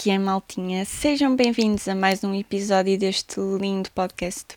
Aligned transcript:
que 0.00 0.10
é, 0.12 0.16
maltinha? 0.16 0.84
Sejam 0.84 1.34
bem-vindos 1.34 1.88
a 1.88 1.94
mais 1.94 2.22
um 2.22 2.32
episódio 2.32 2.96
deste 2.96 3.40
lindo 3.40 3.90
podcast. 3.90 4.56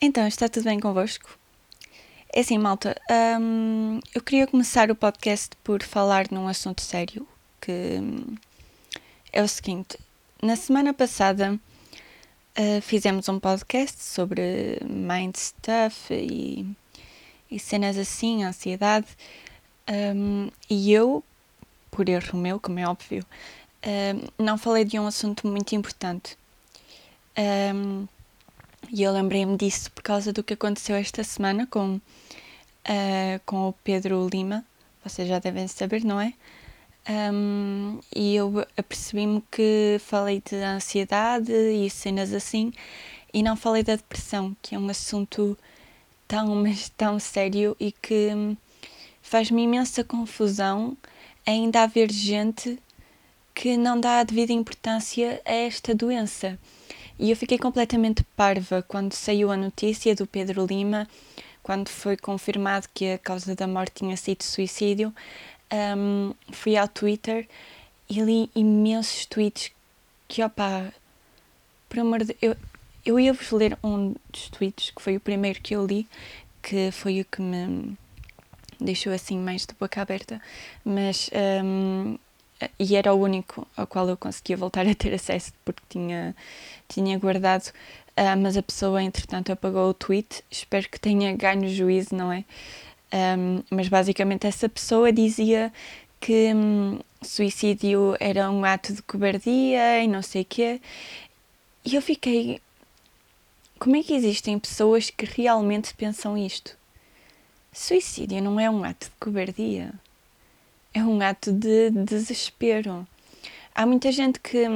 Então, 0.00 0.26
está 0.26 0.48
tudo 0.48 0.64
bem 0.64 0.80
convosco? 0.80 1.38
É 2.32 2.40
assim, 2.40 2.56
malta, 2.56 2.96
hum, 3.38 4.00
eu 4.14 4.22
queria 4.22 4.46
começar 4.46 4.90
o 4.90 4.94
podcast 4.94 5.50
por 5.62 5.82
falar 5.82 6.28
num 6.30 6.48
assunto 6.48 6.80
sério, 6.80 7.28
que 7.60 8.00
é 9.30 9.42
o 9.42 9.46
seguinte. 9.46 9.98
Na 10.42 10.56
semana 10.56 10.94
passada 10.94 11.60
uh, 12.58 12.80
fizemos 12.80 13.28
um 13.28 13.38
podcast 13.38 14.02
sobre 14.02 14.78
mind 14.88 15.36
stuff 15.36 16.14
e, 16.14 16.66
e 17.50 17.58
cenas 17.58 17.98
assim, 17.98 18.42
ansiedade, 18.42 19.06
um, 20.16 20.50
e 20.70 20.90
eu, 20.90 21.22
por 21.90 22.08
erro 22.08 22.38
meu, 22.38 22.58
como 22.58 22.78
é 22.78 22.88
óbvio, 22.88 23.22
não 24.38 24.58
falei 24.58 24.84
de 24.84 24.98
um 24.98 25.06
assunto 25.06 25.46
muito 25.46 25.74
importante. 25.74 26.36
Um, 27.74 28.06
e 28.92 29.02
eu 29.02 29.12
lembrei-me 29.12 29.56
disso 29.56 29.90
por 29.92 30.02
causa 30.02 30.32
do 30.32 30.42
que 30.42 30.54
aconteceu 30.54 30.96
esta 30.96 31.22
semana 31.22 31.66
com, 31.66 31.96
uh, 31.96 33.40
com 33.46 33.68
o 33.68 33.72
Pedro 33.72 34.28
Lima. 34.28 34.64
Vocês 35.04 35.28
já 35.28 35.38
devem 35.38 35.66
saber, 35.68 36.04
não 36.04 36.20
é? 36.20 36.34
Um, 37.08 37.98
e 38.14 38.34
eu 38.36 38.66
apercebi-me 38.76 39.42
que 39.50 39.96
falei 40.00 40.42
de 40.44 40.56
ansiedade 40.56 41.52
e 41.52 41.88
cenas 41.88 42.32
assim 42.32 42.72
e 43.32 43.42
não 43.42 43.56
falei 43.56 43.82
da 43.82 43.96
depressão, 43.96 44.54
que 44.60 44.74
é 44.74 44.78
um 44.78 44.88
assunto 44.88 45.56
tão, 46.28 46.54
mas 46.62 46.88
tão 46.90 47.18
sério 47.18 47.76
e 47.80 47.92
que 47.92 48.56
faz-me 49.22 49.62
imensa 49.62 50.04
confusão 50.04 50.96
ainda 51.46 51.82
haver 51.82 52.10
gente 52.10 52.78
que 53.60 53.76
não 53.76 54.00
dá 54.00 54.20
a 54.20 54.24
devida 54.24 54.54
importância 54.54 55.38
a 55.44 55.52
esta 55.52 55.94
doença. 55.94 56.58
E 57.18 57.28
eu 57.28 57.36
fiquei 57.36 57.58
completamente 57.58 58.24
parva 58.34 58.82
quando 58.82 59.12
saiu 59.12 59.52
a 59.52 59.56
notícia 59.56 60.14
do 60.14 60.26
Pedro 60.26 60.64
Lima, 60.64 61.06
quando 61.62 61.90
foi 61.90 62.16
confirmado 62.16 62.88
que 62.94 63.12
a 63.12 63.18
causa 63.18 63.54
da 63.54 63.66
morte 63.66 63.96
tinha 63.96 64.16
sido 64.16 64.44
suicídio. 64.44 65.14
Um, 65.70 66.32
fui 66.50 66.74
ao 66.74 66.88
Twitter 66.88 67.46
e 68.08 68.22
li 68.22 68.50
imensos 68.54 69.26
tweets 69.26 69.70
que, 70.26 70.42
opá, 70.42 70.90
por 71.86 71.98
amor 71.98 72.24
de 72.24 72.34
eu, 72.40 72.56
eu 73.04 73.20
ia-vos 73.20 73.50
ler 73.50 73.76
um 73.84 74.14
dos 74.32 74.48
tweets, 74.48 74.90
que 74.90 75.02
foi 75.02 75.18
o 75.18 75.20
primeiro 75.20 75.60
que 75.60 75.76
eu 75.76 75.84
li, 75.84 76.08
que 76.62 76.90
foi 76.92 77.20
o 77.20 77.26
que 77.26 77.42
me 77.42 77.94
deixou 78.80 79.12
assim 79.12 79.36
mais 79.36 79.66
de 79.66 79.74
boca 79.78 80.00
aberta, 80.00 80.40
mas 80.82 81.28
um, 81.62 82.16
e 82.78 82.96
era 82.96 83.12
o 83.14 83.20
único 83.20 83.66
ao 83.76 83.86
qual 83.86 84.08
eu 84.08 84.16
conseguia 84.16 84.56
voltar 84.56 84.86
a 84.86 84.94
ter 84.94 85.14
acesso 85.14 85.52
porque 85.64 85.82
tinha, 85.88 86.34
tinha 86.88 87.18
guardado, 87.18 87.68
uh, 88.16 88.36
mas 88.38 88.56
a 88.56 88.62
pessoa 88.62 89.02
entretanto 89.02 89.52
apagou 89.52 89.90
o 89.90 89.94
tweet, 89.94 90.44
espero 90.50 90.88
que 90.88 91.00
tenha 91.00 91.34
ganho 91.36 91.68
juízo, 91.68 92.14
não 92.14 92.32
é? 92.32 92.44
Um, 93.12 93.62
mas 93.70 93.88
basicamente 93.88 94.46
essa 94.46 94.68
pessoa 94.68 95.12
dizia 95.12 95.72
que 96.20 96.54
um, 96.54 97.00
suicídio 97.22 98.16
era 98.20 98.50
um 98.50 98.64
ato 98.64 98.92
de 98.92 99.02
cobardia 99.02 100.02
e 100.02 100.08
não 100.08 100.22
sei 100.22 100.42
o 100.42 100.44
quê, 100.44 100.80
e 101.84 101.94
eu 101.94 102.02
fiquei. 102.02 102.60
Como 103.78 103.96
é 103.96 104.02
que 104.02 104.12
existem 104.12 104.58
pessoas 104.58 105.08
que 105.08 105.24
realmente 105.24 105.94
pensam 105.94 106.36
isto? 106.36 106.76
Suicídio 107.72 108.42
não 108.42 108.60
é 108.60 108.68
um 108.68 108.84
ato 108.84 109.06
de 109.06 109.12
cobardia, 109.18 109.92
é 110.92 111.02
um 111.02 111.20
ato 111.20 111.52
de 111.52 111.90
desespero. 111.90 113.06
Há 113.74 113.86
muita 113.86 114.10
gente 114.10 114.40
que, 114.40 114.66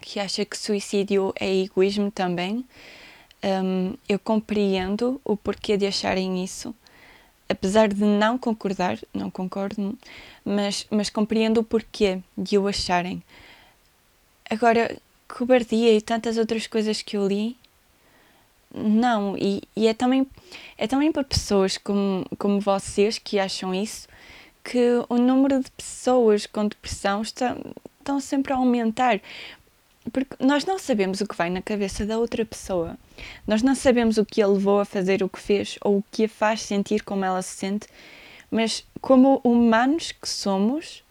que 0.00 0.20
acha 0.20 0.44
que 0.44 0.56
suicídio 0.56 1.32
é 1.38 1.52
egoísmo 1.62 2.10
também. 2.10 2.64
Um, 3.42 3.94
eu 4.08 4.18
compreendo 4.18 5.20
o 5.24 5.36
porquê 5.36 5.76
de 5.76 5.86
acharem 5.86 6.42
isso, 6.42 6.74
apesar 7.48 7.88
de 7.88 8.02
não 8.02 8.36
concordar, 8.36 8.98
não 9.14 9.30
concordo, 9.30 9.96
mas, 10.44 10.86
mas 10.90 11.08
compreendo 11.08 11.60
o 11.60 11.64
porquê 11.64 12.20
de 12.36 12.58
o 12.58 12.66
acharem. 12.66 13.22
Agora, 14.50 14.96
cobardia 15.28 15.92
e 15.94 16.00
tantas 16.00 16.36
outras 16.36 16.66
coisas 16.66 17.02
que 17.02 17.16
eu 17.16 17.28
li, 17.28 17.56
não, 18.74 19.36
e, 19.36 19.62
e 19.74 19.86
é, 19.86 19.94
também, 19.94 20.26
é 20.76 20.86
também 20.86 21.10
para 21.10 21.24
pessoas 21.24 21.78
como, 21.78 22.26
como 22.38 22.60
vocês 22.60 23.18
que 23.18 23.38
acham 23.38 23.74
isso 23.74 24.08
que 24.68 25.02
o 25.08 25.16
número 25.16 25.62
de 25.62 25.70
pessoas 25.70 26.46
com 26.46 26.68
depressão 26.68 27.22
está, 27.22 27.56
estão 27.98 28.20
sempre 28.20 28.52
a 28.52 28.56
aumentar. 28.56 29.18
Porque 30.12 30.36
nós 30.38 30.66
não 30.66 30.78
sabemos 30.78 31.22
o 31.22 31.26
que 31.26 31.34
vai 31.34 31.48
na 31.48 31.62
cabeça 31.62 32.04
da 32.04 32.18
outra 32.18 32.44
pessoa. 32.44 32.98
Nós 33.46 33.62
não 33.62 33.74
sabemos 33.74 34.18
o 34.18 34.26
que 34.26 34.42
a 34.42 34.46
levou 34.46 34.80
a 34.80 34.84
fazer 34.84 35.22
o 35.22 35.28
que 35.28 35.40
fez 35.40 35.78
ou 35.80 35.98
o 35.98 36.04
que 36.12 36.24
a 36.26 36.28
faz 36.28 36.60
sentir 36.60 37.02
como 37.02 37.24
ela 37.24 37.40
se 37.40 37.56
sente. 37.56 37.86
Mas, 38.50 38.84
como 39.00 39.40
humanos 39.42 40.12
que 40.12 40.28
somos, 40.28 41.02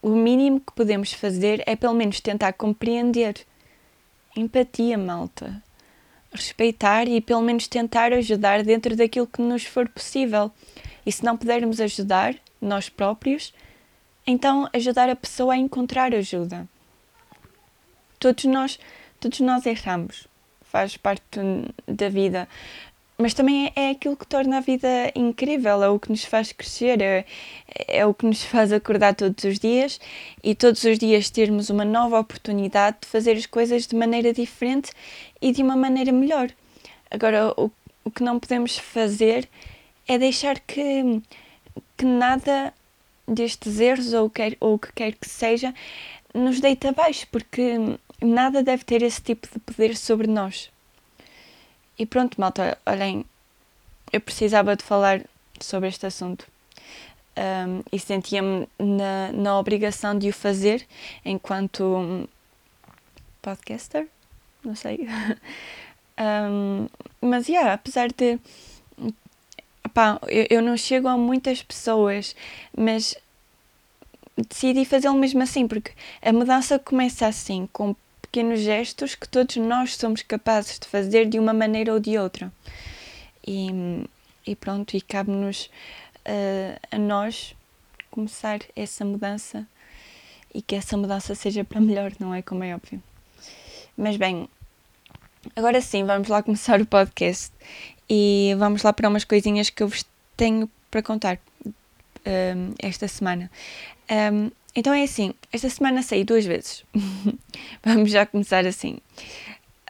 o 0.00 0.10
mínimo 0.10 0.60
que 0.60 0.72
podemos 0.72 1.12
fazer 1.12 1.64
é 1.66 1.74
pelo 1.74 1.94
menos 1.94 2.20
tentar 2.20 2.52
compreender. 2.52 3.34
Empatia, 4.36 4.96
malta 4.96 5.60
respeitar 6.32 7.06
e 7.06 7.20
pelo 7.20 7.40
menos 7.40 7.68
tentar 7.68 8.12
ajudar 8.12 8.64
dentro 8.64 8.96
daquilo 8.96 9.26
que 9.26 9.40
nos 9.40 9.64
for 9.64 9.88
possível. 9.88 10.50
E 11.06 11.12
se 11.12 11.24
não 11.24 11.36
pudermos 11.36 11.80
ajudar 11.80 12.34
nós 12.64 12.88
próprios, 12.88 13.52
então 14.26 14.68
ajudar 14.72 15.08
a 15.08 15.16
pessoa 15.16 15.54
a 15.54 15.58
encontrar 15.58 16.14
ajuda. 16.14 16.66
Todos 18.18 18.44
nós, 18.44 18.78
todos 19.20 19.40
nós 19.40 19.66
erramos, 19.66 20.26
faz 20.62 20.96
parte 20.96 21.24
da 21.86 22.08
vida 22.08 22.48
mas 23.16 23.32
também 23.32 23.72
é, 23.76 23.88
é 23.88 23.90
aquilo 23.90 24.16
que 24.16 24.26
torna 24.26 24.58
a 24.58 24.60
vida 24.60 25.12
incrível, 25.14 25.82
é 25.82 25.88
o 25.88 26.00
que 26.00 26.10
nos 26.10 26.24
faz 26.24 26.52
crescer, 26.52 27.00
é, 27.00 27.24
é 27.86 28.04
o 28.04 28.12
que 28.12 28.26
nos 28.26 28.42
faz 28.42 28.72
acordar 28.72 29.14
todos 29.14 29.44
os 29.44 29.58
dias 29.58 30.00
e 30.42 30.54
todos 30.54 30.82
os 30.84 30.98
dias 30.98 31.30
termos 31.30 31.70
uma 31.70 31.84
nova 31.84 32.18
oportunidade 32.18 32.98
de 33.02 33.08
fazer 33.08 33.32
as 33.32 33.46
coisas 33.46 33.86
de 33.86 33.94
maneira 33.94 34.32
diferente 34.32 34.90
e 35.40 35.52
de 35.52 35.62
uma 35.62 35.76
maneira 35.76 36.10
melhor. 36.10 36.50
Agora, 37.10 37.52
o, 37.56 37.70
o 38.04 38.10
que 38.10 38.24
não 38.24 38.40
podemos 38.40 38.76
fazer 38.78 39.48
é 40.08 40.18
deixar 40.18 40.58
que, 40.58 41.22
que 41.96 42.04
nada 42.04 42.72
destes 43.26 43.80
erros 43.80 44.12
ou, 44.12 44.28
quer, 44.28 44.56
ou 44.60 44.74
o 44.74 44.78
que 44.78 44.92
quer 44.92 45.12
que 45.12 45.28
seja 45.28 45.74
nos 46.34 46.60
deite 46.60 46.86
abaixo, 46.88 47.26
porque 47.30 47.76
nada 48.20 48.62
deve 48.62 48.84
ter 48.84 49.02
esse 49.02 49.22
tipo 49.22 49.48
de 49.52 49.58
poder 49.60 49.96
sobre 49.96 50.26
nós. 50.26 50.70
E 51.98 52.04
pronto, 52.04 52.40
malta, 52.40 52.76
olhem, 52.84 53.24
eu 54.12 54.20
precisava 54.20 54.76
de 54.76 54.82
falar 54.82 55.22
sobre 55.60 55.88
este 55.88 56.06
assunto 56.06 56.46
um, 57.36 57.82
e 57.92 57.98
sentia-me 57.98 58.68
na, 58.78 59.32
na 59.32 59.58
obrigação 59.58 60.16
de 60.16 60.28
o 60.28 60.32
fazer 60.32 60.86
enquanto 61.24 62.28
podcaster, 63.42 64.08
não 64.64 64.74
sei. 64.74 65.06
um, 66.18 66.88
mas, 67.20 67.48
yeah, 67.48 67.72
apesar 67.72 68.08
de. 68.12 68.38
Eu, 70.28 70.46
eu 70.50 70.62
não 70.62 70.76
chego 70.76 71.08
a 71.08 71.16
muitas 71.16 71.62
pessoas, 71.62 72.34
mas 72.76 73.16
decidi 74.36 74.84
fazê-lo 74.84 75.14
mesmo 75.14 75.42
assim, 75.42 75.68
porque 75.68 75.92
a 76.20 76.32
mudança 76.32 76.78
começa 76.78 77.26
assim, 77.26 77.68
com 77.72 77.94
pequenos 78.20 78.60
gestos 78.60 79.14
que 79.14 79.28
todos 79.28 79.56
nós 79.56 79.96
somos 79.96 80.22
capazes 80.22 80.78
de 80.78 80.88
fazer 80.88 81.26
de 81.26 81.38
uma 81.38 81.52
maneira 81.52 81.92
ou 81.92 82.00
de 82.00 82.18
outra. 82.18 82.52
E, 83.46 84.04
e 84.46 84.56
pronto, 84.56 84.96
e 84.96 85.00
cabe-nos 85.00 85.70
uh, 86.26 86.78
a 86.90 86.98
nós 86.98 87.54
começar 88.10 88.60
essa 88.74 89.04
mudança 89.04 89.66
e 90.52 90.62
que 90.62 90.74
essa 90.74 90.96
mudança 90.96 91.34
seja 91.34 91.64
para 91.64 91.80
melhor, 91.80 92.12
não 92.18 92.34
é? 92.34 92.42
Como 92.42 92.64
é 92.64 92.74
óbvio. 92.74 93.02
Mas 93.96 94.16
bem, 94.16 94.48
agora 95.54 95.80
sim, 95.80 96.04
vamos 96.04 96.28
lá 96.28 96.42
começar 96.42 96.80
o 96.80 96.86
podcast 96.86 97.52
e 98.08 98.54
vamos 98.58 98.82
lá 98.82 98.92
para 98.92 99.08
umas 99.08 99.24
coisinhas 99.24 99.70
que 99.70 99.82
eu 99.82 99.88
vos 99.88 100.04
tenho 100.36 100.68
para 100.90 101.02
contar 101.02 101.38
um, 101.66 102.74
esta 102.78 103.08
semana. 103.08 103.50
Um, 104.10 104.50
então 104.76 104.92
é 104.92 105.04
assim, 105.04 105.32
esta 105.52 105.68
semana 105.68 106.02
saí 106.02 106.24
duas 106.24 106.44
vezes. 106.44 106.84
Vamos 107.84 108.10
já 108.10 108.26
começar 108.26 108.66
assim. 108.66 108.98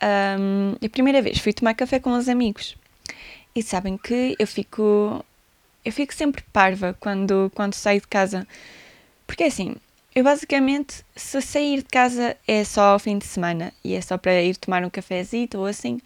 Um, 0.03 0.77
a 0.85 0.89
primeira 0.89 1.23
vez 1.23 1.39
fui 1.39 1.53
tomar 1.53 1.75
café 1.75 1.99
com 1.99 2.13
os 2.17 2.29
amigos. 2.29 2.77
E 3.55 3.63
sabem 3.63 3.97
que 3.97 4.37
eu 4.39 4.47
fico. 4.47 5.25
Eu 5.85 5.93
fico 5.93 6.15
sempre 6.15 6.43
parva 6.53 6.97
quando, 6.99 7.51
quando 7.55 7.75
saio 7.75 8.01
de 8.01 8.09
casa. 8.09 8.47
Porque 9.27 9.45
é 9.45 9.47
assim, 9.47 9.77
eu 10.15 10.23
basicamente, 10.23 11.05
se 11.17 11.41
sair 11.41 11.79
de 11.79 11.89
casa 11.89 12.37
é 12.47 12.63
só 12.65 12.93
ao 12.93 12.99
fim 12.99 13.19
de 13.19 13.25
semana 13.25 13.73
e 13.83 13.95
é 13.95 14.01
só 14.01 14.19
para 14.19 14.43
ir 14.43 14.57
tomar 14.57 14.85
um 14.85 14.91
cafezinho 14.91 15.49
ou 15.55 15.67
assim. 15.67 16.01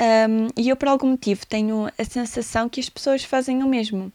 Um, 0.00 0.48
e 0.56 0.68
eu, 0.68 0.76
por 0.76 0.88
algum 0.88 1.10
motivo, 1.10 1.46
tenho 1.46 1.90
a 1.96 2.04
sensação 2.04 2.68
que 2.68 2.80
as 2.80 2.88
pessoas 2.88 3.24
fazem 3.24 3.62
o 3.62 3.68
mesmo. 3.68 4.12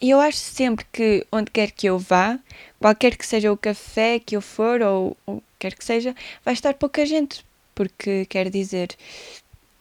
E 0.00 0.10
eu 0.10 0.20
acho 0.20 0.38
sempre 0.38 0.84
que 0.92 1.26
onde 1.32 1.50
quer 1.50 1.70
que 1.70 1.86
eu 1.86 1.98
vá, 1.98 2.38
qualquer 2.78 3.16
que 3.16 3.26
seja 3.26 3.52
o 3.52 3.56
café 3.56 4.18
que 4.18 4.36
eu 4.36 4.42
for 4.42 4.82
ou, 4.82 5.16
ou 5.26 5.42
quer 5.58 5.74
que 5.74 5.84
seja, 5.84 6.14
vai 6.44 6.54
estar 6.54 6.74
pouca 6.74 7.04
gente, 7.06 7.44
porque 7.74 8.26
quer 8.26 8.50
dizer 8.50 8.94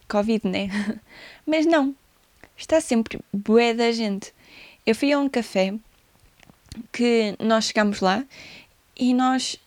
Covid, 0.07 0.47
né? 0.47 0.69
Mas 1.45 1.65
não, 1.65 1.93
está 2.55 2.79
sempre 2.79 3.19
bué 3.33 3.73
da 3.73 3.91
gente. 3.91 4.33
Eu 4.85 4.95
fui 4.95 5.11
a 5.11 5.19
um 5.19 5.27
café 5.27 5.73
que 6.91 7.35
nós 7.39 7.65
chegamos 7.65 7.99
lá 7.99 8.23
e 8.95 9.13
nós 9.13 9.57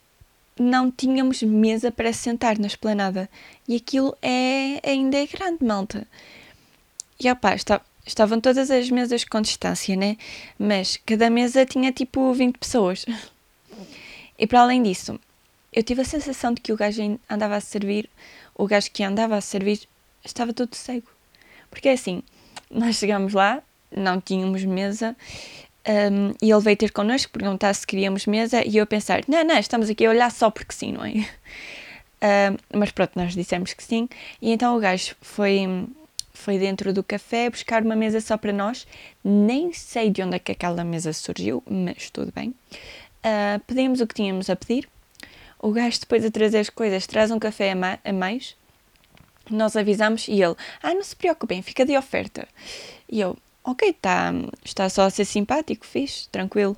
não 0.59 0.91
tínhamos 0.91 1.43
mesa 1.43 1.91
para 1.91 2.13
sentar 2.13 2.59
na 2.59 2.67
esplanada. 2.67 3.29
E 3.67 3.77
aquilo 3.77 4.17
é 4.23 4.81
ainda 4.89 5.17
é 5.17 5.27
grande, 5.27 5.65
malta. 5.65 6.07
E 7.21 7.31
opá, 7.31 7.55
está, 7.55 7.81
estavam 8.07 8.41
todas 8.41 8.71
as 8.71 8.91
mesas 8.91 9.25
com 9.25 9.41
distância, 9.41 9.97
né? 9.97 10.17
Mas 10.59 10.99
cada 11.05 11.29
mesa 11.29 11.67
tinha 11.67 11.93
tipo 11.93 12.33
20 12.33 12.59
pessoas. 12.59 13.05
E 14.39 14.47
para 14.47 14.61
além 14.61 14.83
disso, 14.83 15.19
eu 15.73 15.83
tive 15.83 16.03
a 16.03 16.05
sensação 16.05 16.55
de 16.55 16.61
que 16.61 16.73
o 16.73 16.77
gajo 16.77 17.19
andava 17.29 17.57
a 17.57 17.61
servir, 17.61 18.09
o 18.55 18.67
gajo 18.67 18.91
que 18.91 19.03
andava 19.03 19.37
a 19.37 19.41
servir, 19.41 19.81
estava 20.25 20.53
todo 20.53 20.75
cego. 20.75 21.09
Porque 21.71 21.89
é 21.89 21.93
assim, 21.93 22.23
nós 22.71 22.97
chegámos 22.97 23.35
lá, 23.35 23.63
não 23.91 24.21
tínhamos 24.21 24.65
mesa, 24.65 25.17
um, 25.89 26.35
e 26.43 26.51
ele 26.51 26.61
veio 26.61 26.77
ter 26.77 26.93
connosco 26.93 27.33
perguntar 27.33 27.73
se 27.75 27.87
queríamos 27.87 28.27
mesa, 28.27 28.63
e 28.65 28.77
eu 28.77 28.85
a 28.85 28.87
pensar: 28.87 29.23
não, 29.27 29.43
não, 29.43 29.59
estamos 29.59 29.89
aqui 29.89 30.05
a 30.05 30.11
olhar 30.11 30.31
só 30.31 30.51
porque 30.51 30.73
sim, 30.73 30.93
não 30.93 31.05
é? 31.05 31.13
Um, 32.21 32.79
mas 32.81 32.91
pronto, 32.91 33.13
nós 33.15 33.33
dissemos 33.33 33.73
que 33.73 33.85
sim, 33.85 34.09
e 34.43 34.51
então 34.51 34.77
o 34.77 34.81
gajo 34.81 35.15
foi 35.21 35.87
foi 36.39 36.59
dentro 36.59 36.93
do 36.93 37.03
café 37.03 37.51
buscar 37.51 37.83
uma 37.83 37.97
mesa 37.97 38.21
só 38.21 38.37
para 38.37 38.53
nós. 38.53 38.87
Nem 39.25 39.73
sei 39.73 40.09
de 40.09 40.23
onde 40.23 40.37
é 40.37 40.39
que 40.39 40.53
aquela 40.53 40.85
mesa 40.85 41.13
surgiu, 41.13 41.63
mas 41.69 42.11
tudo 42.11 42.33
bem. 42.35 42.55
Uh, 43.25 43.61
pedimos 43.67 44.01
o 44.01 44.07
que 44.07 44.15
tínhamos 44.15 44.49
a 44.49 44.57
pedir. 44.57 44.89
O 45.59 45.73
gajo, 45.73 45.99
depois 46.01 46.23
de 46.23 46.31
trazer 46.31 46.59
as 46.59 46.71
coisas, 46.71 47.07
traz 47.07 47.31
um 47.31 47.39
café 47.39 47.73
a, 47.73 47.99
a 48.09 48.13
mais. 48.13 48.57
Nós 49.51 49.77
avisamos 49.77 50.29
e 50.29 50.41
ele, 50.41 50.55
ah, 50.83 50.95
não 50.95 51.03
se 51.03 51.17
preocupem, 51.17 51.61
fica 51.61 51.85
de 51.85 51.97
oferta. 51.97 52.47
E 53.09 53.21
eu, 53.21 53.37
ok, 53.71 53.93
tá, 53.93 54.33
está 54.65 54.89
só 54.89 55.03
a 55.03 55.11
ser 55.11 55.25
simpático, 55.25 55.85
fixe, 55.85 56.29
tranquilo. 56.29 56.77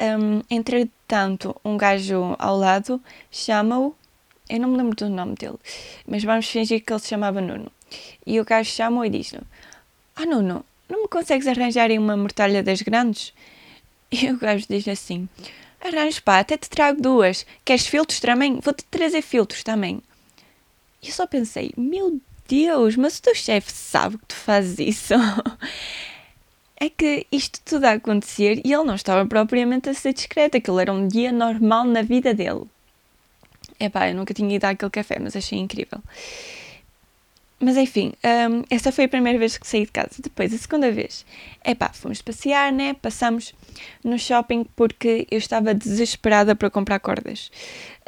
Um, 0.00 0.42
entretanto, 0.50 1.54
um 1.64 1.76
gajo 1.76 2.34
ao 2.38 2.56
lado 2.56 3.00
chama-o, 3.30 3.94
eu 4.48 4.60
não 4.60 4.68
me 4.68 4.76
lembro 4.76 4.96
do 4.96 5.08
nome 5.08 5.34
dele, 5.36 5.58
mas 6.06 6.22
vamos 6.24 6.46
fingir 6.46 6.84
que 6.84 6.92
ele 6.92 7.00
se 7.00 7.08
chamava 7.08 7.40
Nuno. 7.40 7.70
E 8.26 8.40
o 8.40 8.44
gajo 8.44 8.70
chamou 8.70 9.04
e 9.04 9.10
disse-lhe: 9.10 9.42
Ah, 10.14 10.26
não, 10.26 10.42
não 10.42 11.02
me 11.02 11.08
consegues 11.08 11.46
arranjar 11.46 11.90
aí 11.90 11.98
uma 11.98 12.16
mortalha 12.16 12.62
das 12.62 12.82
grandes? 12.82 13.32
E 14.10 14.30
o 14.30 14.38
gajo 14.38 14.66
diz 14.68 14.86
assim: 14.86 15.28
Arranjo, 15.80 16.22
pá, 16.22 16.40
até 16.40 16.56
te 16.56 16.68
trago 16.68 17.00
duas. 17.00 17.46
Queres 17.64 17.86
filtros 17.86 18.20
também? 18.20 18.58
Vou-te 18.60 18.84
trazer 18.84 19.22
filtros 19.22 19.62
também. 19.62 20.00
E 21.02 21.08
eu 21.08 21.12
só 21.12 21.26
pensei: 21.26 21.72
Meu 21.76 22.20
Deus, 22.48 22.96
mas 22.96 23.18
o 23.18 23.22
teu 23.22 23.34
chefe 23.34 23.72
sabe 23.72 24.18
que 24.18 24.26
tu 24.26 24.34
fazes 24.34 24.78
isso. 24.78 25.14
é 26.78 26.90
que 26.90 27.26
isto 27.32 27.60
tudo 27.64 27.84
a 27.84 27.92
acontecer 27.92 28.60
e 28.64 28.72
ele 28.72 28.84
não 28.84 28.94
estava 28.94 29.26
propriamente 29.26 29.88
a 29.88 29.94
ser 29.94 30.12
discreto, 30.12 30.56
aquilo 30.56 30.78
era 30.78 30.92
um 30.92 31.08
dia 31.08 31.32
normal 31.32 31.84
na 31.84 32.02
vida 32.02 32.34
dele. 32.34 32.64
Epá, 33.78 34.08
eu 34.08 34.14
nunca 34.14 34.32
tinha 34.32 34.54
ido 34.54 34.64
àquele 34.64 34.90
café, 34.90 35.18
mas 35.20 35.36
achei 35.36 35.58
incrível. 35.58 36.00
Mas 37.58 37.76
enfim, 37.78 38.12
um, 38.22 38.62
essa 38.68 38.92
foi 38.92 39.04
a 39.04 39.08
primeira 39.08 39.38
vez 39.38 39.56
que 39.56 39.66
saí 39.66 39.86
de 39.86 39.92
casa. 39.92 40.10
Depois, 40.18 40.52
a 40.52 40.58
segunda 40.58 40.92
vez, 40.92 41.24
é 41.64 41.74
pá, 41.74 41.90
fomos 41.92 42.20
passear, 42.20 42.70
né? 42.70 42.94
Passamos 42.94 43.54
no 44.04 44.18
shopping 44.18 44.64
porque 44.76 45.26
eu 45.30 45.38
estava 45.38 45.74
desesperada 45.74 46.54
para 46.54 46.68
comprar 46.68 47.00
cordas. 47.00 47.50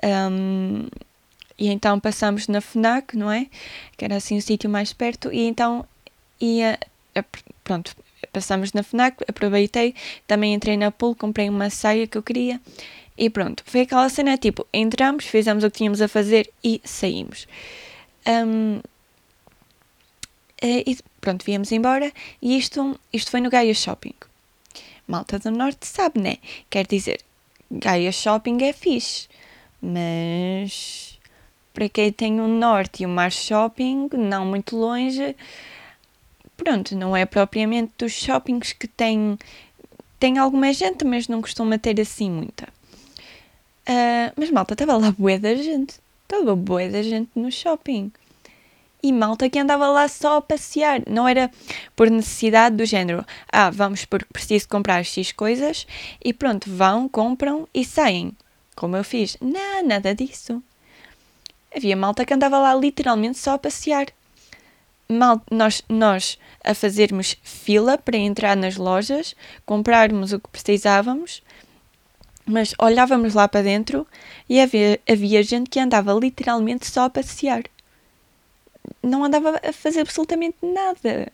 Um, 0.04 0.86
e 1.58 1.68
então 1.68 1.98
passamos 1.98 2.46
na 2.46 2.60
FNAC, 2.60 3.16
não 3.16 3.32
é? 3.32 3.46
Que 3.96 4.04
era 4.04 4.16
assim 4.16 4.36
o 4.36 4.42
sítio 4.42 4.68
mais 4.68 4.92
perto. 4.92 5.32
E 5.32 5.40
então 5.46 5.86
ia. 6.38 6.78
Pronto, 7.64 7.96
passamos 8.32 8.72
na 8.72 8.82
FNAC, 8.82 9.24
aproveitei, 9.28 9.94
também 10.26 10.54
entrei 10.54 10.76
na 10.76 10.90
pool, 10.90 11.14
comprei 11.14 11.48
uma 11.48 11.70
saia 11.70 12.06
que 12.06 12.16
eu 12.16 12.22
queria. 12.22 12.60
E 13.16 13.28
pronto, 13.28 13.62
foi 13.66 13.82
aquela 13.82 14.08
cena 14.08 14.36
tipo: 14.36 14.66
entramos, 14.72 15.26
fizemos 15.26 15.64
o 15.64 15.70
que 15.70 15.78
tínhamos 15.78 16.00
a 16.00 16.08
fazer 16.08 16.50
e 16.62 16.80
saímos. 16.84 17.46
Um, 18.26 18.80
Uh, 20.60 20.82
e 20.84 20.98
pronto, 21.20 21.44
viemos 21.44 21.70
embora 21.70 22.12
e 22.42 22.58
isto, 22.58 22.98
isto 23.12 23.30
foi 23.30 23.40
no 23.40 23.48
Gaia 23.48 23.72
Shopping. 23.72 24.14
Malta 25.06 25.38
do 25.38 25.52
Norte 25.52 25.86
sabe, 25.86 26.20
né? 26.20 26.38
Quer 26.68 26.84
dizer, 26.84 27.20
Gaia 27.70 28.10
Shopping 28.10 28.64
é 28.64 28.72
fixe, 28.72 29.28
mas 29.80 31.16
para 31.72 31.88
quem 31.88 32.10
tem 32.10 32.40
o 32.40 32.48
Norte 32.48 33.04
e 33.04 33.06
o 33.06 33.08
Mar 33.08 33.30
Shopping, 33.30 34.08
não 34.14 34.44
muito 34.44 34.76
longe, 34.76 35.36
pronto, 36.58 36.94
não 36.94 37.16
é 37.16 37.24
propriamente 37.24 37.92
dos 37.96 38.12
shoppings 38.12 38.74
que 38.74 38.86
tem, 38.86 39.38
tem 40.20 40.36
alguma 40.36 40.70
gente, 40.74 41.06
mas 41.06 41.26
não 41.26 41.40
costuma 41.40 41.78
ter 41.78 41.98
assim 41.98 42.30
muita. 42.30 42.68
Uh, 43.88 44.30
mas 44.36 44.50
malta, 44.50 44.74
estava 44.74 44.98
lá 44.98 45.14
bué 45.16 45.38
da 45.38 45.54
gente. 45.54 45.94
Estava 46.24 46.54
bué 46.54 46.90
da 46.90 47.02
gente 47.02 47.30
no 47.34 47.50
shopping 47.50 48.12
e 49.02 49.12
malta 49.12 49.48
que 49.48 49.58
andava 49.58 49.88
lá 49.88 50.08
só 50.08 50.36
a 50.36 50.42
passear. 50.42 51.02
Não 51.08 51.26
era 51.26 51.50
por 51.94 52.10
necessidade 52.10 52.76
do 52.76 52.84
género, 52.84 53.24
ah, 53.50 53.70
vamos 53.70 54.04
porque 54.04 54.26
preciso 54.32 54.68
comprar 54.68 55.04
X 55.04 55.32
coisas 55.32 55.86
e 56.24 56.32
pronto, 56.32 56.70
vão, 56.70 57.08
compram 57.08 57.68
e 57.72 57.84
saem. 57.84 58.32
Como 58.74 58.96
eu 58.96 59.04
fiz. 59.04 59.36
Não, 59.40 59.84
nada 59.84 60.14
disso. 60.14 60.62
Havia 61.74 61.96
malta 61.96 62.24
que 62.24 62.32
andava 62.32 62.58
lá 62.58 62.74
literalmente 62.74 63.38
só 63.38 63.52
a 63.52 63.58
passear. 63.58 64.06
Mal, 65.10 65.40
nós, 65.50 65.82
nós 65.88 66.38
a 66.62 66.74
fazermos 66.74 67.36
fila 67.42 67.96
para 67.96 68.16
entrar 68.16 68.56
nas 68.56 68.76
lojas, 68.76 69.34
comprarmos 69.64 70.32
o 70.32 70.40
que 70.40 70.50
precisávamos, 70.50 71.42
mas 72.44 72.74
olhávamos 72.78 73.34
lá 73.34 73.48
para 73.48 73.62
dentro 73.62 74.06
e 74.48 74.60
havia, 74.60 75.00
havia 75.08 75.42
gente 75.42 75.70
que 75.70 75.80
andava 75.80 76.12
literalmente 76.12 76.86
só 76.86 77.04
a 77.04 77.10
passear 77.10 77.62
não 79.02 79.24
andava 79.24 79.60
a 79.62 79.72
fazer 79.72 80.00
absolutamente 80.00 80.56
nada. 80.62 81.32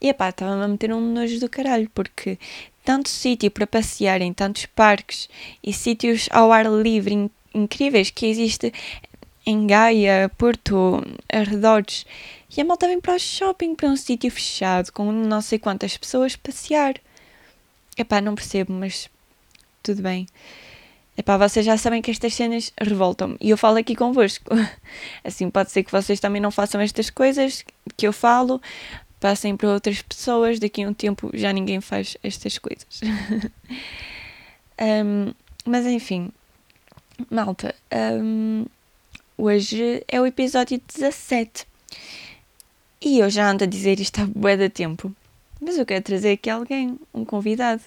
E 0.00 0.12
pá, 0.12 0.28
estava-me 0.28 0.64
a 0.64 0.68
meter 0.68 0.92
um 0.92 1.00
nojo 1.00 1.40
do 1.40 1.48
caralho, 1.48 1.90
porque 1.94 2.38
tanto 2.84 3.08
sítio 3.08 3.50
para 3.50 3.66
passear 3.66 4.20
em 4.20 4.32
tantos 4.32 4.66
parques 4.66 5.28
e 5.62 5.72
sítios 5.72 6.28
ao 6.30 6.52
ar 6.52 6.66
livre 6.66 7.14
in 7.14 7.30
incríveis 7.56 8.10
que 8.10 8.26
existe 8.26 8.72
em 9.46 9.66
Gaia, 9.66 10.30
Porto, 10.36 11.02
arredores. 11.32 12.06
E 12.56 12.60
a 12.60 12.64
malta 12.64 12.86
vem 12.86 13.00
para 13.00 13.16
o 13.16 13.18
shopping, 13.18 13.74
para 13.74 13.88
um 13.88 13.96
sítio 13.96 14.30
fechado, 14.30 14.92
com 14.92 15.10
não 15.10 15.40
sei 15.40 15.58
quantas 15.58 15.96
pessoas 15.96 16.36
passear. 16.36 16.94
Epá, 17.96 18.20
não 18.20 18.34
percebo, 18.34 18.72
mas 18.72 19.08
tudo 19.82 20.02
bem. 20.02 20.26
Epá, 21.16 21.36
vocês 21.36 21.64
já 21.64 21.76
sabem 21.76 22.02
que 22.02 22.10
estas 22.10 22.34
cenas 22.34 22.72
revoltam-me. 22.80 23.36
E 23.40 23.50
eu 23.50 23.56
falo 23.56 23.78
aqui 23.78 23.94
convosco. 23.94 24.44
Assim, 25.22 25.48
pode 25.48 25.70
ser 25.70 25.84
que 25.84 25.92
vocês 25.92 26.18
também 26.18 26.40
não 26.40 26.50
façam 26.50 26.80
estas 26.80 27.08
coisas 27.10 27.64
que 27.96 28.06
eu 28.06 28.12
falo, 28.12 28.60
passem 29.20 29.56
para 29.56 29.68
outras 29.68 30.02
pessoas, 30.02 30.58
daqui 30.58 30.82
a 30.82 30.88
um 30.88 30.94
tempo 30.94 31.30
já 31.34 31.52
ninguém 31.52 31.80
faz 31.80 32.16
estas 32.22 32.58
coisas. 32.58 33.00
um, 34.80 35.32
mas 35.64 35.86
enfim, 35.86 36.30
malta, 37.30 37.74
um, 38.20 38.66
hoje 39.36 40.04
é 40.08 40.20
o 40.20 40.26
episódio 40.26 40.80
17. 40.94 41.66
E 43.00 43.18
eu 43.18 43.28
já 43.28 43.50
ando 43.50 43.64
a 43.64 43.66
dizer 43.66 44.00
isto 44.00 44.20
há 44.20 44.26
bué 44.26 44.56
de 44.56 44.68
tempo. 44.68 45.14
Mas 45.60 45.78
eu 45.78 45.86
quero 45.86 46.04
trazer 46.04 46.32
aqui 46.32 46.50
alguém, 46.50 46.98
um 47.12 47.24
convidado. 47.24 47.82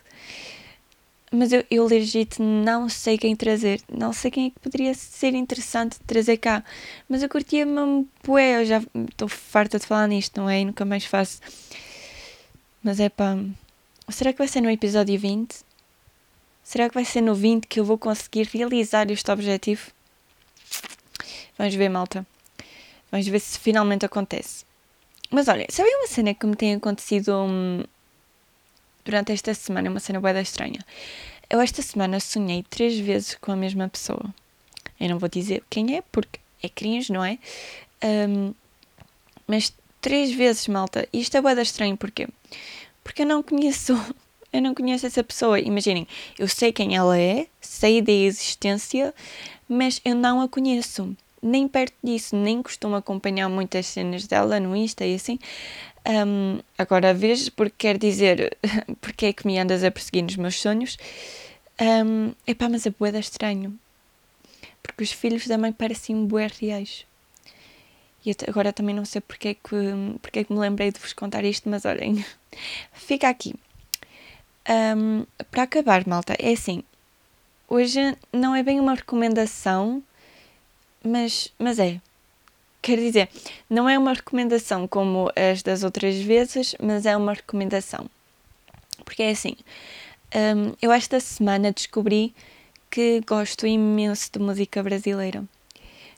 Mas 1.32 1.52
eu, 1.52 1.64
eu 1.70 1.86
legit 1.86 2.42
não 2.42 2.88
sei 2.88 3.18
quem 3.18 3.36
trazer. 3.36 3.82
Não 3.92 4.14
sei 4.14 4.32
quem 4.32 4.48
é 4.48 4.50
que 4.50 4.60
poderia 4.60 4.94
ser 4.94 5.34
interessante 5.34 6.00
trazer 6.06 6.38
cá. 6.38 6.64
Mas 7.10 7.22
eu 7.22 7.30
curtia 7.30 7.66
mesmo 7.66 8.08
bué. 8.24 8.62
Eu 8.62 8.66
já 8.66 8.82
estou 9.10 9.28
farta 9.28 9.80
de 9.80 9.86
falar 9.86 10.08
nisto, 10.08 10.40
não 10.40 10.50
é? 10.50 10.62
E 10.62 10.66
nunca 10.66 10.86
mais 10.86 11.06
faço. 11.06 11.40
Mas 12.82 13.00
é 13.00 13.10
pá. 13.10 13.38
Será 14.10 14.32
que 14.32 14.40
vai 14.40 14.48
ser 14.48 14.62
no 14.62 14.70
episódio 14.70 15.20
20? 15.20 15.56
Será 16.64 16.88
que 16.88 16.96
vai 16.96 17.06
ser 17.06 17.22
no 17.22 17.36
20 17.36 17.66
que 17.66 17.80
eu 17.80 17.86
vou 17.86 17.98
conseguir 17.98 18.48
realizar 18.54 19.10
este 19.12 19.30
objetivo? 19.32 19.97
Vamos 21.58 21.74
ver, 21.76 21.90
malta. 21.90 22.26
Vamos 23.12 23.28
ver 23.28 23.40
se 23.40 23.58
finalmente 23.60 24.06
acontece. 24.06 24.66
Mas 25.30 25.48
olha, 25.48 25.66
sabe 25.70 25.90
uma 25.90 26.08
cena 26.08 26.34
que 26.34 26.46
me 26.46 26.56
tem 26.56 26.76
acontecido 26.76 27.34
hum, 27.34 27.84
durante 29.04 29.32
esta 29.32 29.54
semana, 29.54 29.90
uma 29.90 30.00
cena 30.00 30.20
boeda 30.20 30.42
estranha. 30.42 30.80
Eu 31.50 31.60
esta 31.62 31.82
semana 31.82 32.20
sonhei 32.20 32.64
três 32.70 33.00
vezes 33.00 33.36
com 33.36 33.52
a 33.52 33.56
mesma 33.56 33.88
pessoa. 33.90 34.34
Eu 35.00 35.10
não 35.10 35.20
vou 35.20 35.30
dizer 35.30 35.64
quem 35.70 35.96
é, 35.96 36.02
porque 36.12 36.40
é 36.62 36.70
cringe, 36.70 37.12
não 37.12 37.24
é? 37.24 37.38
Um, 38.04 38.54
mas 39.48 39.74
três 40.02 40.32
vezes, 40.34 40.68
malta. 40.68 41.08
E 41.12 41.22
isto 41.22 41.36
é 41.38 41.42
boeda 41.42 41.62
estranho, 41.62 41.98
porquê? 41.98 42.28
Porque 43.04 43.22
eu 43.22 43.26
não 43.26 43.42
conheço 43.42 43.94
eu 44.52 44.62
não 44.62 44.74
conheço 44.74 45.06
essa 45.06 45.24
pessoa. 45.24 45.60
Imaginem, 45.60 46.08
eu 46.38 46.48
sei 46.48 46.72
quem 46.72 46.96
ela 46.96 47.18
é, 47.18 47.48
sei 47.62 48.02
da 48.02 48.12
existência, 48.12 49.14
mas 49.68 50.02
eu 50.04 50.16
não 50.16 50.42
a 50.42 50.48
conheço. 50.48 51.16
Nem 51.48 51.68
perto 51.68 51.96
disso, 52.04 52.36
nem 52.36 52.62
costumo 52.62 52.96
acompanhar 52.96 53.48
muitas 53.48 53.86
cenas 53.86 54.28
dela 54.28 54.60
no 54.60 54.76
Insta 54.76 55.06
e 55.06 55.16
assim. 55.16 55.40
Um, 56.06 56.60
agora 56.78 57.14
vês, 57.14 57.48
porque 57.48 57.76
quer 57.78 57.98
dizer, 57.98 58.58
porque 59.00 59.28
é 59.28 59.34
que 59.34 59.48
me 59.48 59.58
andas 59.58 59.84
a 59.84 59.90
perseguir 59.90 60.24
nos 60.24 60.36
meus 60.36 60.60
sonhos. 60.60 60.98
Um, 61.80 62.34
epá, 62.46 62.68
mas 62.68 62.86
é 62.86 62.90
boeda 62.90 63.18
estranho. 63.18 63.80
Porque 64.84 65.04
os 65.04 65.12
filhos 65.12 65.48
da 65.48 65.58
mãe 65.58 65.72
parecem 65.72 66.26
bué 66.26 66.48
reais. 66.60 67.06
E 68.26 68.36
agora 68.46 68.74
também 68.74 68.94
não 68.94 69.06
sei 69.06 69.22
porque 69.22 69.50
é, 69.50 69.54
que, 69.54 70.20
porque 70.22 70.40
é 70.40 70.44
que 70.44 70.52
me 70.52 70.60
lembrei 70.60 70.92
de 70.92 71.00
vos 71.00 71.14
contar 71.14 71.46
isto, 71.46 71.70
mas 71.70 71.86
olhem, 71.86 72.26
fica 72.92 73.30
aqui. 73.30 73.56
Um, 74.70 75.26
para 75.50 75.64
acabar, 75.64 76.06
malta, 76.06 76.36
é 76.38 76.52
assim, 76.52 76.84
hoje 77.70 78.18
não 78.34 78.54
é 78.54 78.62
bem 78.62 78.82
uma 78.82 78.96
recomendação, 78.96 80.04
mas, 81.08 81.52
mas 81.58 81.80
é. 81.80 82.00
Quer 82.82 82.98
dizer, 82.98 83.30
não 83.70 83.90
é 83.90 83.98
uma 83.98 84.14
recomendação 84.14 84.88
como 84.88 85.32
as 85.36 85.62
das 85.62 85.84
outras 85.84 86.16
vezes, 86.18 86.76
mas 86.82 87.06
é 87.06 87.18
uma 87.18 87.34
recomendação. 87.34 88.10
Porque 89.04 89.24
é 89.24 89.32
assim, 89.32 89.56
um, 90.36 90.74
eu 90.82 90.92
esta 90.92 91.20
semana 91.20 91.72
descobri 91.72 92.34
que 92.90 93.22
gosto 93.28 93.66
imenso 93.66 94.30
de 94.32 94.40
música 94.40 94.82
brasileira. 94.84 95.44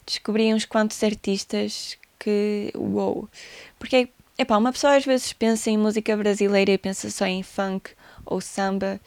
Descobri 0.05 0.53
uns 0.53 0.65
quantos 0.65 1.03
artistas 1.03 1.97
que. 2.17 2.71
Uou! 2.75 3.29
Porque, 3.77 4.09
epá, 4.37 4.57
uma 4.57 4.71
pessoa 4.71 4.95
às 4.95 5.05
vezes 5.05 5.33
pensa 5.33 5.69
em 5.69 5.77
música 5.77 6.15
brasileira 6.15 6.71
e 6.71 6.77
pensa 6.77 7.09
só 7.09 7.25
em 7.25 7.43
funk 7.43 7.91
ou 8.25 8.41
samba. 8.41 8.99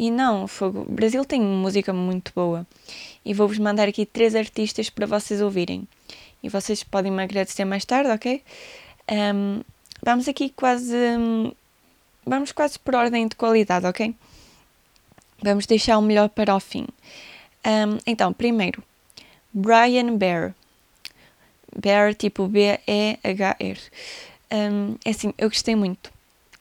E 0.00 0.10
não, 0.10 0.48
fogo. 0.48 0.86
O 0.88 0.90
Brasil 0.90 1.22
tem 1.26 1.42
música 1.42 1.92
muito 1.92 2.32
boa. 2.34 2.66
E 3.22 3.34
vou-vos 3.34 3.58
mandar 3.58 3.86
aqui 3.86 4.06
três 4.06 4.34
artistas 4.34 4.88
para 4.88 5.06
vocês 5.06 5.42
ouvirem. 5.42 5.86
E 6.42 6.48
vocês 6.48 6.82
podem 6.82 7.12
me 7.12 7.22
agradecer 7.22 7.66
mais 7.66 7.84
tarde, 7.84 8.10
ok? 8.10 8.42
Um, 9.12 9.60
vamos 10.02 10.26
aqui 10.26 10.48
quase. 10.56 10.96
Um, 10.96 11.52
vamos 12.24 12.50
quase 12.50 12.78
por 12.78 12.94
ordem 12.94 13.28
de 13.28 13.36
qualidade, 13.36 13.84
ok? 13.84 14.14
Vamos 15.42 15.66
deixar 15.66 15.98
o 15.98 16.02
melhor 16.02 16.30
para 16.30 16.56
o 16.56 16.60
fim. 16.60 16.86
Um, 17.62 17.98
então, 18.06 18.32
primeiro, 18.32 18.82
Brian 19.52 20.16
Bear. 20.16 20.54
Bear, 21.76 22.14
tipo 22.14 22.48
B-E-H-R. 22.48 23.78
Um, 24.50 24.96
é 25.04 25.10
assim, 25.10 25.34
eu 25.36 25.50
gostei 25.50 25.76
muito. 25.76 26.10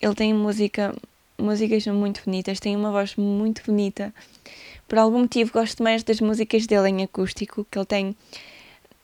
Ele 0.01 0.13
tem 0.13 0.33
música, 0.33 0.93
músicas 1.39 1.85
muito 1.87 2.21
bonitas, 2.25 2.59
tem 2.59 2.75
uma 2.75 2.91
voz 2.91 3.15
muito 3.15 3.63
bonita. 3.65 4.13
Por 4.87 4.97
algum 4.97 5.19
motivo 5.19 5.51
gosto 5.51 5.83
mais 5.83 6.03
das 6.03 6.19
músicas 6.19 6.65
dele 6.65 6.89
em 6.89 7.03
acústico, 7.03 7.65
que 7.69 7.77
ele 7.77 7.85
tem. 7.85 8.15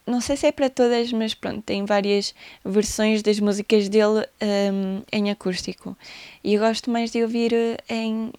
Não 0.06 0.22
sei 0.22 0.36
se 0.36 0.48
é 0.48 0.52
para 0.52 0.70
todas, 0.70 1.12
mas 1.12 1.34
pronto, 1.34 1.62
tem 1.64 1.86
várias 1.86 2.36
versões 2.64 3.24
das 3.24 3.40
músicas 3.40 3.90
dele 3.90 4.28
um, 4.72 5.02
em 5.12 5.32
acústico. 5.32 5.98
E 6.44 6.54
eu 6.54 6.62
gosto 6.62 6.90
mais 6.90 7.12
de 7.12 7.24
ouvir 7.24 7.54
em. 7.90 8.32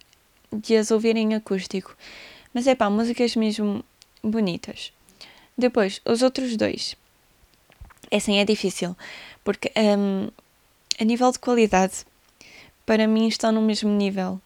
de 0.53 0.75
as 0.75 0.91
ouvir 0.91 1.15
em 1.17 1.35
acústico. 1.35 1.95
Mas 2.53 2.67
é 2.67 2.75
pá, 2.75 2.89
músicas 2.89 3.35
mesmo 3.35 3.83
bonitas. 4.23 4.91
Depois, 5.57 6.01
os 6.05 6.21
outros 6.21 6.55
dois. 6.55 6.95
Assim, 8.11 8.37
é 8.37 8.45
difícil, 8.45 8.95
porque 9.43 9.71
um, 9.75 10.29
a 10.99 11.03
nível 11.03 11.31
de 11.31 11.39
qualidade, 11.39 12.05
para 12.87 13.05
mim 13.05 13.27
estão 13.27 13.51
no 13.51 13.61
mesmo 13.61 13.91
nível. 13.91 14.41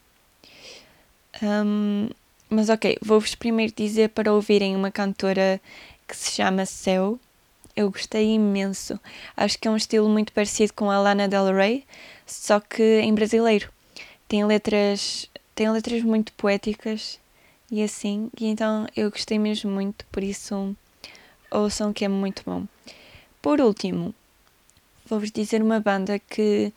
Um, 1.40 2.10
mas 2.50 2.68
ok, 2.68 2.98
vou-vos 3.00 3.36
primeiro 3.36 3.72
dizer 3.74 4.10
para 4.10 4.32
ouvirem 4.32 4.76
uma 4.76 4.90
cantora 4.90 5.60
que 6.06 6.14
se 6.14 6.32
chama 6.32 6.66
Céu. 6.66 7.18
Eu 7.74 7.90
gostei 7.90 8.34
imenso. 8.34 9.00
Acho 9.34 9.58
que 9.58 9.66
é 9.66 9.70
um 9.70 9.76
estilo 9.76 10.08
muito 10.08 10.32
parecido 10.32 10.74
com 10.74 10.90
a 10.90 11.00
Lana 11.00 11.28
Del 11.28 11.54
Rey, 11.54 11.84
só 12.26 12.58
que 12.58 13.00
em 13.00 13.14
brasileiro. 13.14 13.70
Tem 14.28 14.44
letras, 14.44 15.30
tem 15.54 15.70
letras 15.70 16.02
muito 16.02 16.32
poéticas 16.32 17.20
e 17.70 17.82
assim, 17.82 18.28
e 18.38 18.46
então 18.46 18.86
eu 18.96 19.10
gostei 19.10 19.38
mesmo 19.38 19.70
muito, 19.70 20.04
por 20.12 20.22
isso 20.22 20.76
ouçam 21.50 21.92
que 21.92 22.04
é 22.04 22.08
muito 22.08 22.42
bom. 22.44 22.66
Por 23.40 23.60
último, 23.60 24.14
vou-vos 25.06 25.30
dizer 25.30 25.62
uma 25.62 25.80
banda 25.80 26.18
que 26.18 26.72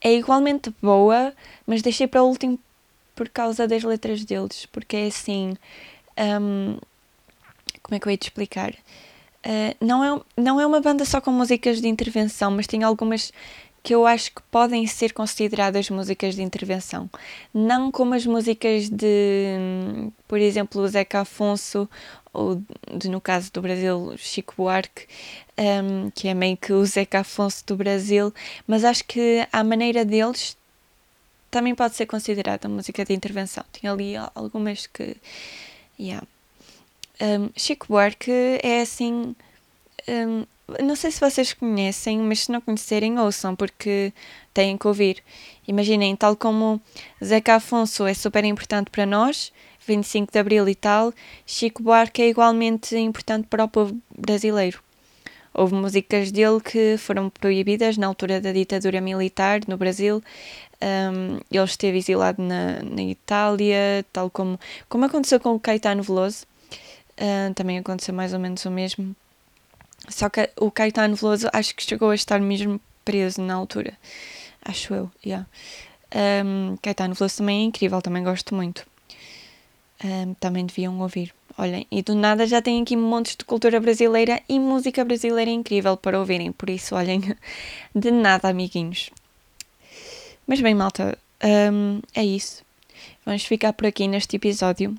é 0.00 0.14
igualmente 0.14 0.72
boa, 0.82 1.32
mas 1.66 1.82
deixei 1.82 2.06
para 2.06 2.22
o 2.22 2.28
último 2.28 2.58
por 3.14 3.28
causa 3.28 3.66
das 3.66 3.82
letras 3.82 4.24
deles, 4.24 4.66
porque 4.66 4.96
é 4.96 5.06
assim. 5.06 5.56
Um, 6.18 6.78
como 7.82 7.96
é 7.96 8.00
que 8.00 8.06
eu 8.06 8.10
ia 8.10 8.16
te 8.16 8.24
explicar? 8.24 8.72
Uh, 8.72 9.76
não, 9.80 10.04
é, 10.04 10.20
não 10.36 10.60
é 10.60 10.66
uma 10.66 10.80
banda 10.80 11.04
só 11.04 11.20
com 11.20 11.30
músicas 11.30 11.80
de 11.80 11.88
intervenção, 11.88 12.50
mas 12.50 12.66
tem 12.66 12.82
algumas 12.82 13.32
que 13.86 13.94
eu 13.94 14.04
acho 14.04 14.32
que 14.32 14.42
podem 14.50 14.84
ser 14.84 15.12
consideradas 15.12 15.88
músicas 15.90 16.34
de 16.34 16.42
intervenção. 16.42 17.08
Não 17.54 17.92
como 17.92 18.14
as 18.14 18.26
músicas 18.26 18.88
de, 18.88 20.10
por 20.26 20.40
exemplo, 20.40 20.82
o 20.82 20.88
Zeca 20.88 21.20
Afonso, 21.20 21.88
ou 22.32 22.60
de, 22.98 23.08
no 23.08 23.20
caso 23.20 23.52
do 23.52 23.62
Brasil, 23.62 24.16
Chico 24.18 24.54
Buarque, 24.56 25.06
um, 25.56 26.10
que 26.10 26.26
é 26.26 26.34
meio 26.34 26.56
que 26.56 26.72
o 26.72 26.84
Zeca 26.84 27.20
Afonso 27.20 27.64
do 27.64 27.76
Brasil, 27.76 28.34
mas 28.66 28.82
acho 28.82 29.04
que 29.04 29.46
a 29.52 29.62
maneira 29.62 30.04
deles 30.04 30.56
também 31.48 31.72
pode 31.72 31.94
ser 31.94 32.06
considerada 32.06 32.68
música 32.68 33.04
de 33.04 33.14
intervenção. 33.14 33.64
Tem 33.70 33.88
ali 33.88 34.14
algumas 34.34 34.88
que. 34.88 35.16
Yeah. 35.96 36.26
Um, 37.20 37.50
Chico 37.56 37.86
Buarque 37.86 38.58
é 38.64 38.80
assim. 38.80 39.36
Um, 40.08 40.44
não 40.82 40.96
sei 40.96 41.10
se 41.10 41.20
vocês 41.20 41.52
conhecem, 41.52 42.18
mas 42.18 42.40
se 42.40 42.52
não 42.52 42.60
conhecerem, 42.60 43.18
ouçam, 43.18 43.54
porque 43.54 44.12
têm 44.52 44.76
que 44.76 44.86
ouvir. 44.86 45.22
Imaginem, 45.66 46.16
tal 46.16 46.36
como 46.36 46.80
Zeca 47.24 47.54
Afonso 47.54 48.04
é 48.04 48.14
super 48.14 48.44
importante 48.44 48.90
para 48.90 49.06
nós, 49.06 49.52
25 49.86 50.32
de 50.32 50.38
Abril 50.38 50.68
e 50.68 50.74
tal, 50.74 51.12
Chico 51.46 51.82
Buarque 51.82 52.22
é 52.22 52.28
igualmente 52.28 52.96
importante 52.96 53.46
para 53.48 53.64
o 53.64 53.68
povo 53.68 53.96
brasileiro. 54.16 54.80
Houve 55.54 55.74
músicas 55.74 56.30
dele 56.30 56.60
que 56.60 56.98
foram 56.98 57.30
proibidas 57.30 57.96
na 57.96 58.06
altura 58.06 58.40
da 58.40 58.52
ditadura 58.52 59.00
militar 59.00 59.60
no 59.66 59.78
Brasil. 59.78 60.22
Um, 60.82 61.38
ele 61.50 61.64
esteve 61.64 61.96
exilado 61.96 62.42
na, 62.42 62.82
na 62.82 63.02
Itália, 63.02 64.04
tal 64.12 64.28
como, 64.28 64.60
como 64.86 65.06
aconteceu 65.06 65.40
com 65.40 65.54
o 65.54 65.60
Caetano 65.60 66.02
Veloso. 66.02 66.44
Uh, 67.18 67.54
também 67.54 67.78
aconteceu 67.78 68.12
mais 68.12 68.34
ou 68.34 68.38
menos 68.38 68.66
o 68.66 68.70
mesmo. 68.70 69.16
Só 70.08 70.28
que 70.28 70.50
o 70.56 70.70
Caetano 70.70 71.16
Veloso 71.16 71.48
acho 71.52 71.74
que 71.74 71.82
chegou 71.82 72.10
a 72.10 72.14
estar 72.14 72.40
mesmo 72.40 72.80
preso 73.04 73.40
na 73.42 73.54
altura. 73.54 73.96
Acho 74.64 74.94
eu, 74.94 75.10
yeah. 75.24 75.46
Um, 76.14 76.76
Caetano 76.82 77.14
Veloso 77.14 77.38
também 77.38 77.62
é 77.62 77.64
incrível, 77.64 78.00
também 78.00 78.22
gosto 78.22 78.54
muito. 78.54 78.86
Um, 80.04 80.34
também 80.34 80.66
deviam 80.66 80.98
ouvir. 81.00 81.34
Olhem, 81.58 81.86
e 81.90 82.02
do 82.02 82.14
nada 82.14 82.46
já 82.46 82.60
tem 82.60 82.82
aqui 82.82 82.94
montes 82.96 83.34
de 83.34 83.44
cultura 83.44 83.80
brasileira 83.80 84.42
e 84.46 84.60
música 84.60 85.02
brasileira 85.04 85.50
incrível 85.50 85.96
para 85.96 86.18
ouvirem. 86.18 86.52
Por 86.52 86.68
isso, 86.68 86.94
olhem, 86.94 87.22
de 87.94 88.10
nada, 88.10 88.48
amiguinhos. 88.48 89.10
Mas 90.46 90.60
bem, 90.60 90.74
malta, 90.74 91.18
um, 91.72 92.00
é 92.14 92.24
isso. 92.24 92.62
Vamos 93.24 93.44
ficar 93.44 93.72
por 93.72 93.86
aqui 93.86 94.06
neste 94.06 94.36
episódio. 94.36 94.94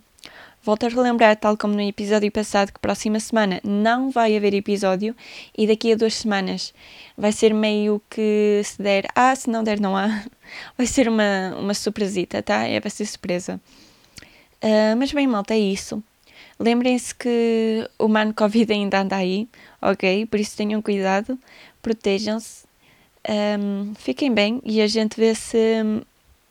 Volto 0.67 0.86
a 0.86 0.89
relembrar, 0.89 1.38
tal 1.38 1.55
como 1.55 1.75
no 1.75 1.81
episódio 1.81 2.29
passado, 2.29 2.74
que 2.74 2.79
próxima 2.81 3.21
semana 3.21 3.62
não 3.63 4.12
vai 4.12 4.36
haver 4.36 4.53
episódio 4.53 5.15
e 5.57 5.65
daqui 5.65 5.93
a 5.93 5.95
duas 5.95 6.15
semanas 6.15 6.74
vai 7.17 7.31
ser 7.31 7.53
meio 7.53 8.01
que 8.09 8.59
se 8.65 8.81
der, 8.81 9.05
ah, 9.15 9.33
se 9.33 9.50
não 9.50 9.63
der, 9.63 9.79
não 9.79 9.95
há. 9.95 10.25
Vai 10.77 10.86
ser 10.86 11.07
uma, 11.07 11.55
uma 11.57 11.74
surpresita, 11.74 12.43
tá? 12.43 12.65
É, 12.65 12.81
vai 12.81 12.89
ser 12.91 13.05
surpresa. 13.05 13.62
Uh, 14.62 14.95
mas 14.97 15.13
bem, 15.13 15.25
malta, 15.25 15.53
é 15.53 15.59
isso. 15.59 16.03
Lembrem-se 16.59 17.15
que 17.15 17.89
o 17.97 18.09
mano 18.09 18.33
Covid 18.33 18.74
ainda 18.74 19.00
anda 19.00 19.15
aí, 19.15 19.47
ok? 19.81 20.25
Por 20.25 20.38
isso 20.38 20.57
tenham 20.57 20.81
cuidado, 20.81 21.39
protejam-se, 21.81 22.65
um, 23.57 23.93
fiquem 23.95 24.33
bem 24.33 24.62
e 24.65 24.81
a 24.81 24.88
gente 24.88 25.17
vê 25.17 25.33
se 25.33 25.57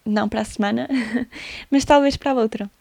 não 0.07 0.27
para 0.27 0.41
a 0.41 0.45
semana, 0.45 0.89
mas 1.71 1.85
talvez 1.85 2.17
para 2.17 2.31
a 2.31 2.35
outra. 2.35 2.71